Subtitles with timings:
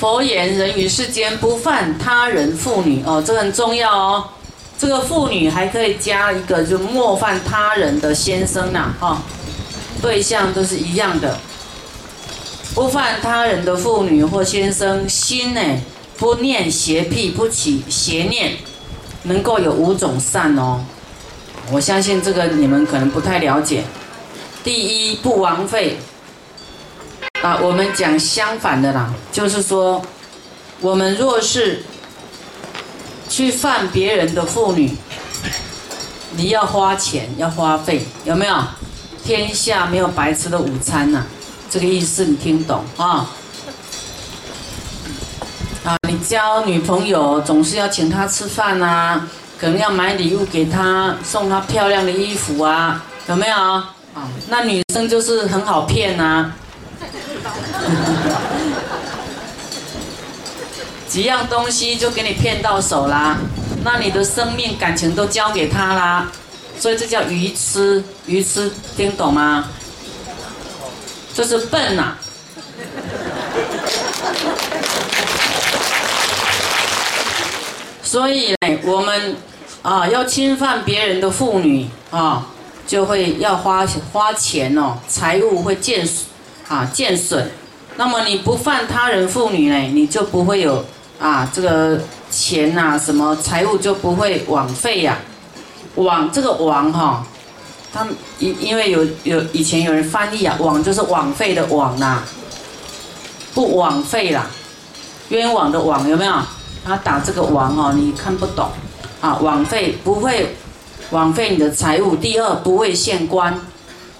[0.00, 4.24] 佛言：人于世间不犯他人妇女哦，这个很重要哦。
[4.78, 9.20] 这个妇女还可以加一个，就莫犯他人的先生呐，哈，
[10.00, 11.38] 对象都是一样的。
[12.74, 15.60] 不犯他人的妇女或先生，心呢
[16.16, 18.54] 不念邪僻，不起邪念，
[19.24, 20.80] 能够有五种善哦。
[21.70, 23.84] 我相信这个你们可能不太了解。
[24.64, 25.98] 第一，不枉费。
[27.42, 30.04] 啊，我们讲相反的啦，就是说，
[30.80, 31.82] 我们若是
[33.30, 34.94] 去犯别人的妇女，
[36.36, 38.54] 你要花钱，要花费，有没有？
[39.24, 41.22] 天下没有白吃的午餐呐，
[41.70, 43.30] 这个意思你听懂啊？
[45.84, 49.22] 啊，你交女朋友总是要请她吃饭呐，
[49.58, 53.56] 可能要买礼物给她，送她漂亮的衣服啊，有没有？
[53.56, 56.52] 啊，那女生就是很好骗呐。
[61.08, 63.36] 几样东西就给你骗到手啦，
[63.82, 66.30] 那你的生命感情都交给他啦，
[66.78, 69.68] 所以这叫愚痴，愚痴听懂吗？
[71.34, 72.16] 这是笨呐。
[78.02, 79.36] 所以呢，我们
[79.82, 82.46] 啊要侵犯别人的妇女啊，
[82.86, 86.06] 就会要花花钱哦，财物会见
[86.68, 87.50] 啊见损。
[88.00, 90.82] 那么你不犯他人妇女呢，你就不会有
[91.20, 95.18] 啊这个钱呐，什么财物就不会枉费呀。
[95.96, 97.22] 枉这个枉哈，
[97.92, 102.22] 他们因因为有有以前有人翻译啊，枉就是枉费的枉呐，
[103.52, 104.46] 不枉费啦，
[105.28, 106.32] 冤枉的枉有没有？
[106.82, 108.70] 他打这个枉哦，你看不懂
[109.20, 110.56] 啊，枉费不会
[111.10, 112.16] 枉费你的财物。
[112.16, 113.60] 第二不会县官，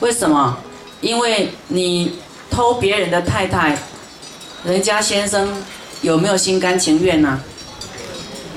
[0.00, 0.56] 为什么？
[1.02, 2.12] 因为你。
[2.56, 3.76] 偷别人的太太，
[4.64, 5.62] 人家先生
[6.00, 7.38] 有没有心甘情愿呢？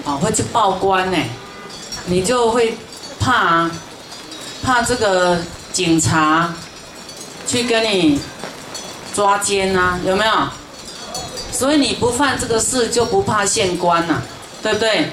[0.06, 1.18] 啊，会去报官呢，
[2.06, 2.78] 你就会
[3.20, 3.70] 怕，
[4.64, 5.40] 怕这个
[5.74, 6.54] 警察
[7.46, 8.22] 去跟你
[9.14, 10.32] 抓奸啊，有没有？
[11.52, 14.22] 所以你不犯这个事就不怕县官呐，
[14.64, 15.10] 对不对？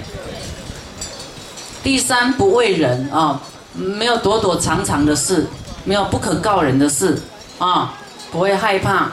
[1.82, 3.40] 第三不为人啊，
[3.74, 5.48] 没有躲躲藏藏的事，
[5.82, 7.20] 没有不可告人的事
[7.58, 7.92] 啊。
[8.36, 9.10] 不会害怕。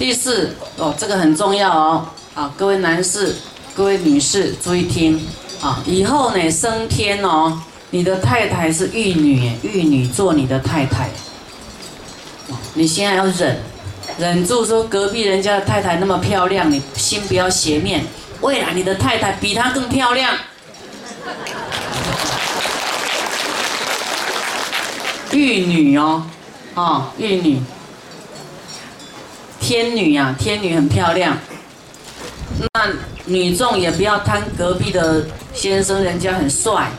[0.00, 3.36] 第四哦，这个很重要哦，啊，各位男士、
[3.72, 5.24] 各位女士注意听
[5.60, 7.56] 啊，以后呢升天哦，
[7.90, 11.08] 你的太太是玉女，玉女做你的太太，
[12.74, 13.60] 你现在要忍，
[14.18, 18.04] 忍住说隔壁人家的太太那么漂亮，你心不要邪念，
[18.40, 20.34] 未来你的太太比她更漂亮，
[25.30, 26.26] 玉女哦。
[26.78, 27.60] 哦，玉女，
[29.58, 31.36] 天女啊，天女很漂亮。
[32.72, 32.86] 那
[33.24, 36.92] 女众也不要贪隔壁的先生，人家很帅，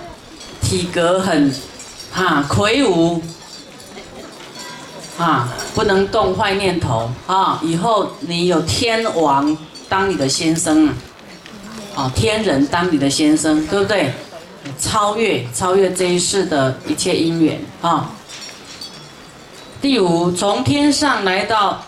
[0.62, 1.50] 体格很，
[2.12, 3.24] 哈魁梧，
[5.18, 7.62] 啊，不能动坏念头啊。
[7.64, 9.58] 以后你有天王
[9.88, 10.94] 当你的先生啊，
[11.96, 14.12] 哦，天人当你的先生，对不对？
[14.78, 18.12] 超越超越这一世的一切因缘啊。
[19.82, 21.82] 第五，从天上来到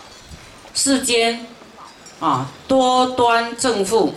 [0.72, 1.44] 世间，
[2.20, 4.14] 啊，多端正富，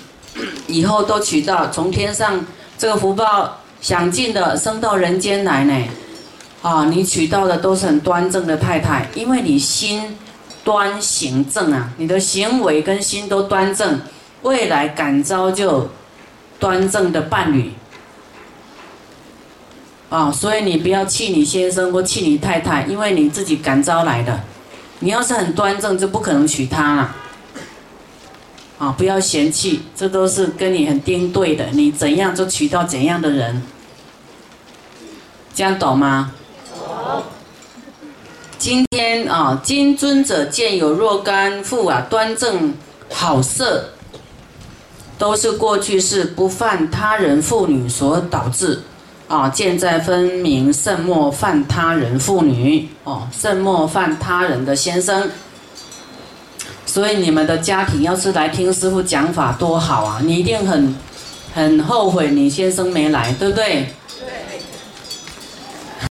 [0.68, 2.44] 以后都取到从天上
[2.76, 5.88] 这个福报享尽的升到人间来呢，
[6.60, 10.18] 啊，你取到的都是很端正的太太，因为你心
[10.62, 14.02] 端行正啊，你的行为跟心都端正，
[14.42, 15.88] 未来感召就
[16.58, 17.72] 端正的伴侣。
[20.08, 24.40] 啊，所以你不要气你先生或气你太太，因为你自己感召来的。
[25.00, 27.16] 你要是很端正，就不可能娶她了。
[28.78, 31.66] 啊，不要嫌弃，这都是跟你很丁对的。
[31.72, 33.62] 你怎样就娶到怎样的人，
[35.54, 36.32] 这样懂吗？
[38.58, 42.74] 今天啊，金尊者见有若干妇啊，端正
[43.10, 43.90] 好色，
[45.18, 48.80] 都是过去是不犯他人妇女所导致。
[49.26, 55.30] 啊，见在分明，慎莫犯他人妇女哦，慎莫犯他人的先生。
[56.86, 60.20] 所以你们的家庭要是来听师傅讲法多好啊！
[60.22, 60.94] 你一定很
[61.52, 63.88] 很后悔你先生没来，对不对？